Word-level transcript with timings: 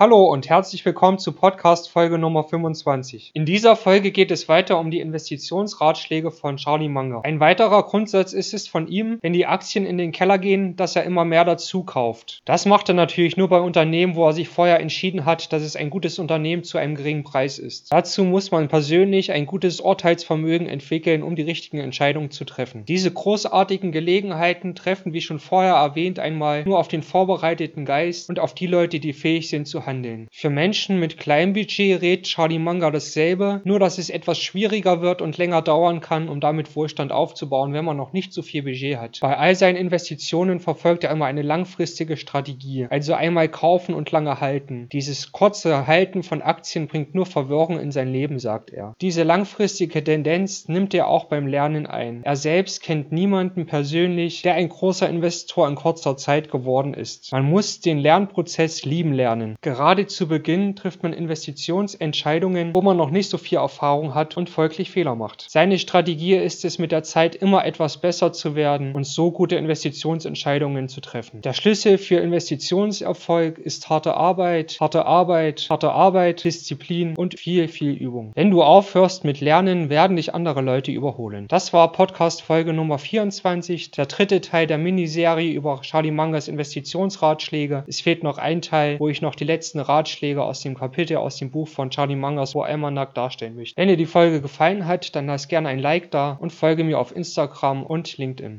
Hallo 0.00 0.26
und 0.26 0.48
herzlich 0.48 0.84
willkommen 0.84 1.18
zu 1.18 1.32
Podcast 1.32 1.90
Folge 1.90 2.18
Nummer 2.18 2.44
25. 2.44 3.32
In 3.34 3.44
dieser 3.44 3.74
Folge 3.74 4.12
geht 4.12 4.30
es 4.30 4.48
weiter 4.48 4.78
um 4.78 4.92
die 4.92 5.00
Investitionsratschläge 5.00 6.30
von 6.30 6.56
Charlie 6.56 6.88
Munger. 6.88 7.22
Ein 7.24 7.40
weiterer 7.40 7.82
Grundsatz 7.82 8.32
ist 8.32 8.54
es 8.54 8.68
von 8.68 8.86
ihm, 8.86 9.18
wenn 9.22 9.32
die 9.32 9.46
Aktien 9.46 9.84
in 9.84 9.98
den 9.98 10.12
Keller 10.12 10.38
gehen, 10.38 10.76
dass 10.76 10.94
er 10.94 11.02
immer 11.02 11.24
mehr 11.24 11.44
dazu 11.44 11.82
kauft. 11.82 12.42
Das 12.44 12.64
macht 12.64 12.88
er 12.88 12.94
natürlich 12.94 13.36
nur 13.36 13.48
bei 13.48 13.58
Unternehmen, 13.58 14.14
wo 14.14 14.24
er 14.24 14.34
sich 14.34 14.48
vorher 14.48 14.78
entschieden 14.78 15.24
hat, 15.24 15.52
dass 15.52 15.64
es 15.64 15.74
ein 15.74 15.90
gutes 15.90 16.20
Unternehmen 16.20 16.62
zu 16.62 16.78
einem 16.78 16.94
geringen 16.94 17.24
Preis 17.24 17.58
ist. 17.58 17.90
Dazu 17.90 18.22
muss 18.22 18.52
man 18.52 18.68
persönlich 18.68 19.32
ein 19.32 19.46
gutes 19.46 19.80
Urteilsvermögen 19.80 20.68
entwickeln, 20.68 21.24
um 21.24 21.34
die 21.34 21.42
richtigen 21.42 21.78
Entscheidungen 21.78 22.30
zu 22.30 22.44
treffen. 22.44 22.84
Diese 22.84 23.10
großartigen 23.10 23.90
Gelegenheiten 23.90 24.76
treffen, 24.76 25.12
wie 25.12 25.22
schon 25.22 25.40
vorher 25.40 25.74
erwähnt, 25.74 26.20
einmal 26.20 26.62
nur 26.62 26.78
auf 26.78 26.86
den 26.86 27.02
vorbereiteten 27.02 27.84
Geist 27.84 28.28
und 28.28 28.38
auf 28.38 28.54
die 28.54 28.68
Leute, 28.68 29.00
die 29.00 29.12
fähig 29.12 29.48
sind 29.48 29.66
zu 29.66 29.87
handeln. 29.88 30.28
Für 30.30 30.50
Menschen 30.50 31.00
mit 31.00 31.16
kleinem 31.16 31.54
Budget 31.54 32.02
rät 32.02 32.24
Charlie 32.24 32.58
Munger 32.58 32.90
dasselbe, 32.90 33.62
nur 33.64 33.80
dass 33.80 33.98
es 33.98 34.10
etwas 34.10 34.38
schwieriger 34.38 35.00
wird 35.00 35.22
und 35.22 35.38
länger 35.38 35.62
dauern 35.62 36.00
kann, 36.00 36.28
um 36.28 36.40
damit 36.40 36.76
Wohlstand 36.76 37.10
aufzubauen, 37.10 37.72
wenn 37.72 37.86
man 37.86 37.96
noch 37.96 38.12
nicht 38.12 38.32
so 38.32 38.42
viel 38.42 38.62
Budget 38.62 38.98
hat. 38.98 39.18
Bei 39.20 39.36
all 39.36 39.54
seinen 39.56 39.76
Investitionen 39.76 40.60
verfolgt 40.60 41.04
er 41.04 41.10
immer 41.10 41.24
eine 41.24 41.42
langfristige 41.42 42.16
Strategie, 42.18 42.86
also 42.90 43.14
einmal 43.14 43.48
kaufen 43.48 43.94
und 43.94 44.12
lange 44.12 44.40
halten. 44.40 44.88
Dieses 44.92 45.32
kurze 45.32 45.86
Halten 45.86 46.22
von 46.22 46.42
Aktien 46.42 46.86
bringt 46.86 47.14
nur 47.14 47.24
Verwirrung 47.24 47.80
in 47.80 47.90
sein 47.90 48.12
Leben, 48.12 48.38
sagt 48.38 48.70
er. 48.70 48.94
Diese 49.00 49.22
langfristige 49.22 50.04
Tendenz 50.04 50.68
nimmt 50.68 50.92
er 50.92 51.08
auch 51.08 51.24
beim 51.24 51.46
Lernen 51.46 51.86
ein. 51.86 52.22
Er 52.24 52.36
selbst 52.36 52.82
kennt 52.82 53.10
niemanden 53.10 53.64
persönlich, 53.64 54.42
der 54.42 54.54
ein 54.54 54.68
großer 54.68 55.08
Investor 55.08 55.66
in 55.66 55.76
kurzer 55.76 56.18
Zeit 56.18 56.50
geworden 56.50 56.92
ist. 56.92 57.32
Man 57.32 57.48
muss 57.48 57.80
den 57.80 57.98
Lernprozess 57.98 58.84
lieben 58.84 59.14
lernen. 59.14 59.56
Gerade 59.62 59.77
Gerade 59.78 60.08
zu 60.08 60.26
Beginn 60.26 60.74
trifft 60.74 61.04
man 61.04 61.12
Investitionsentscheidungen, 61.12 62.74
wo 62.74 62.82
man 62.82 62.96
noch 62.96 63.10
nicht 63.10 63.30
so 63.30 63.38
viel 63.38 63.58
Erfahrung 63.58 64.12
hat 64.12 64.36
und 64.36 64.50
folglich 64.50 64.90
Fehler 64.90 65.14
macht. 65.14 65.46
Seine 65.48 65.78
Strategie 65.78 66.34
ist 66.34 66.64
es, 66.64 66.80
mit 66.80 66.90
der 66.90 67.04
Zeit 67.04 67.36
immer 67.36 67.64
etwas 67.64 68.00
besser 68.00 68.32
zu 68.32 68.56
werden 68.56 68.92
und 68.96 69.06
so 69.06 69.30
gute 69.30 69.54
Investitionsentscheidungen 69.54 70.88
zu 70.88 71.00
treffen. 71.00 71.42
Der 71.42 71.52
Schlüssel 71.52 71.96
für 71.96 72.16
Investitionserfolg 72.16 73.60
ist 73.60 73.88
harte 73.88 74.14
Arbeit, 74.14 74.78
harte 74.80 75.06
Arbeit, 75.06 75.68
harte 75.70 75.92
Arbeit, 75.92 76.42
Disziplin 76.42 77.14
und 77.14 77.38
viel, 77.38 77.68
viel 77.68 77.92
Übung. 77.92 78.32
Wenn 78.34 78.50
du 78.50 78.64
aufhörst 78.64 79.22
mit 79.22 79.40
Lernen, 79.40 79.90
werden 79.90 80.16
dich 80.16 80.34
andere 80.34 80.60
Leute 80.60 80.90
überholen. 80.90 81.46
Das 81.46 81.72
war 81.72 81.92
Podcast 81.92 82.42
Folge 82.42 82.72
Nummer 82.72 82.98
24, 82.98 83.92
der 83.92 84.06
dritte 84.06 84.40
Teil 84.40 84.66
der 84.66 84.78
Miniserie 84.78 85.52
über 85.52 85.82
Charlie 85.82 86.10
Mangas 86.10 86.48
Investitionsratschläge. 86.48 87.84
Es 87.86 88.00
fehlt 88.00 88.24
noch 88.24 88.38
ein 88.38 88.60
Teil, 88.60 88.98
wo 88.98 89.08
ich 89.08 89.22
noch 89.22 89.36
die 89.36 89.44
letzten 89.44 89.67
letzten 89.68 89.80
Ratschläge 89.80 90.42
aus 90.42 90.62
dem 90.62 90.74
Kapitel 90.74 91.18
aus 91.18 91.36
dem 91.36 91.50
Buch 91.50 91.68
von 91.68 91.90
Charlie 91.90 92.16
Mangers 92.16 92.54
War 92.54 92.64
Almanac 92.64 93.12
darstellen 93.12 93.54
möchte. 93.54 93.76
Wenn 93.76 93.88
dir 93.88 93.98
die 93.98 94.06
Folge 94.06 94.40
gefallen 94.40 94.86
hat, 94.86 95.14
dann 95.14 95.26
lass 95.26 95.46
gerne 95.46 95.68
ein 95.68 95.78
Like 95.78 96.10
da 96.10 96.38
und 96.40 96.54
folge 96.54 96.84
mir 96.84 96.98
auf 96.98 97.14
Instagram 97.14 97.82
und 97.82 98.16
LinkedIn. 98.16 98.56